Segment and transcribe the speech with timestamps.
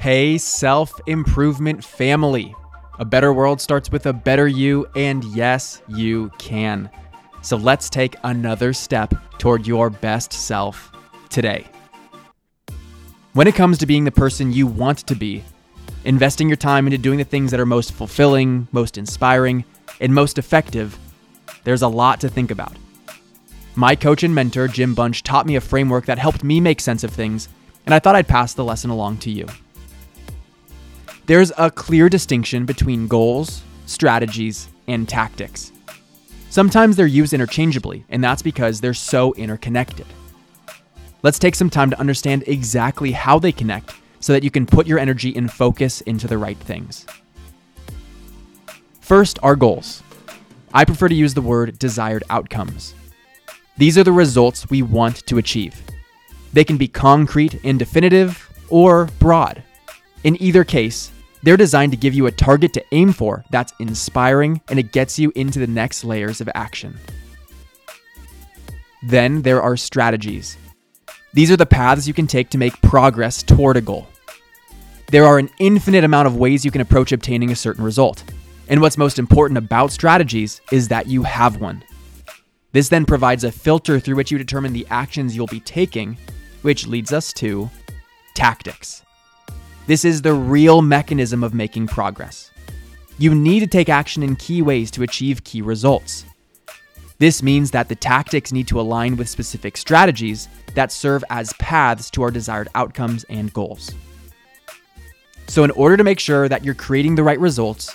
[0.00, 2.54] Hey, self improvement family.
[2.98, 6.88] A better world starts with a better you, and yes, you can.
[7.42, 10.90] So let's take another step toward your best self
[11.28, 11.66] today.
[13.34, 15.44] When it comes to being the person you want to be,
[16.06, 19.66] investing your time into doing the things that are most fulfilling, most inspiring,
[20.00, 20.98] and most effective,
[21.64, 22.74] there's a lot to think about.
[23.74, 27.04] My coach and mentor, Jim Bunch, taught me a framework that helped me make sense
[27.04, 27.50] of things,
[27.84, 29.46] and I thought I'd pass the lesson along to you.
[31.30, 35.70] There's a clear distinction between goals, strategies, and tactics.
[36.48, 40.06] Sometimes they're used interchangeably, and that's because they're so interconnected.
[41.22, 44.88] Let's take some time to understand exactly how they connect so that you can put
[44.88, 47.06] your energy and focus into the right things.
[49.00, 50.02] First, our goals.
[50.74, 52.92] I prefer to use the word desired outcomes.
[53.76, 55.80] These are the results we want to achieve.
[56.52, 59.62] They can be concrete and definitive or broad.
[60.24, 61.12] In either case,
[61.42, 65.18] they're designed to give you a target to aim for that's inspiring and it gets
[65.18, 66.98] you into the next layers of action.
[69.02, 70.58] Then there are strategies.
[71.32, 74.06] These are the paths you can take to make progress toward a goal.
[75.10, 78.22] There are an infinite amount of ways you can approach obtaining a certain result.
[78.68, 81.82] And what's most important about strategies is that you have one.
[82.72, 86.16] This then provides a filter through which you determine the actions you'll be taking,
[86.62, 87.68] which leads us to
[88.34, 89.02] tactics.
[89.90, 92.52] This is the real mechanism of making progress.
[93.18, 96.24] You need to take action in key ways to achieve key results.
[97.18, 102.08] This means that the tactics need to align with specific strategies that serve as paths
[102.12, 103.90] to our desired outcomes and goals.
[105.48, 107.92] So, in order to make sure that you're creating the right results,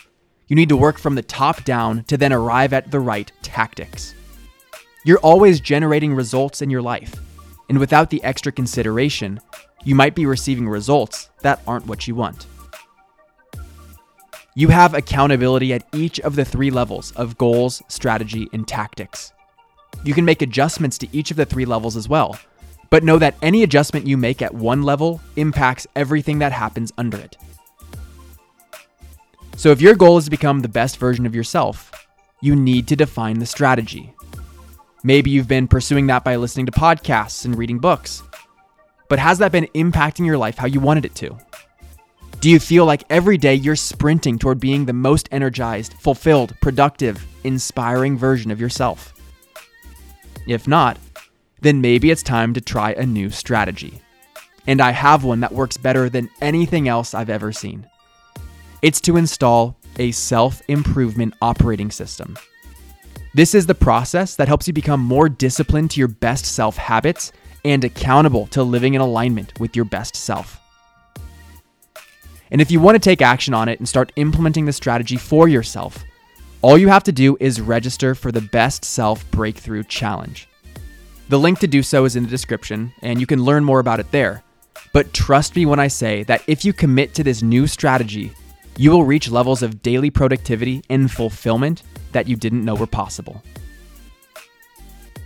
[0.50, 4.14] you need to work from the top down to then arrive at the right tactics.
[5.06, 7.16] You're always generating results in your life,
[7.70, 9.40] and without the extra consideration,
[9.86, 12.47] you might be receiving results that aren't what you want.
[14.55, 19.31] You have accountability at each of the three levels of goals, strategy, and tactics.
[20.04, 22.37] You can make adjustments to each of the three levels as well,
[22.89, 27.17] but know that any adjustment you make at one level impacts everything that happens under
[27.17, 27.37] it.
[29.58, 31.92] So, if your goal is to become the best version of yourself,
[32.42, 34.14] you need to define the strategy.
[35.04, 38.23] Maybe you've been pursuing that by listening to podcasts and reading books.
[39.08, 41.38] But has that been impacting your life how you wanted it to?
[42.39, 47.26] Do you feel like every day you're sprinting toward being the most energized, fulfilled, productive,
[47.43, 49.14] inspiring version of yourself?
[50.48, 50.99] If not,
[51.61, 54.02] then maybe it's time to try a new strategy.
[54.67, 57.87] And I have one that works better than anything else I've ever seen.
[58.82, 62.37] It's to install a self improvement operating system.
[63.33, 67.32] This is the process that helps you become more disciplined to your best self habits
[67.65, 70.59] and accountable to living in alignment with your best self.
[72.52, 75.48] And if you want to take action on it and start implementing the strategy for
[75.48, 76.04] yourself,
[76.61, 80.48] all you have to do is register for the Best Self Breakthrough Challenge.
[81.27, 83.99] The link to do so is in the description, and you can learn more about
[83.99, 84.43] it there.
[84.93, 88.31] But trust me when I say that if you commit to this new strategy,
[88.77, 91.81] you will reach levels of daily productivity and fulfillment
[92.11, 93.42] that you didn't know were possible.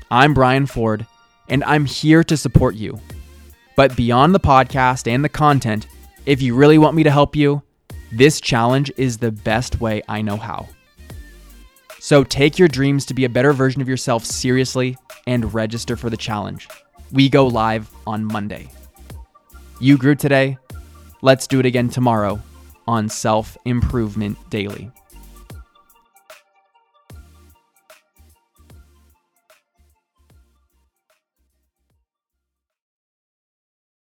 [0.09, 1.05] I'm Brian Ford
[1.49, 2.99] and I'm here to support you.
[3.75, 5.87] But beyond the podcast and the content,
[6.25, 7.61] if you really want me to help you,
[8.11, 10.67] this challenge is the best way I know how.
[11.99, 16.09] So take your dreams to be a better version of yourself seriously and register for
[16.09, 16.67] the challenge.
[17.11, 18.69] We go live on Monday.
[19.79, 20.57] You grew today.
[21.21, 22.39] Let's do it again tomorrow
[22.87, 24.91] on Self Improvement Daily.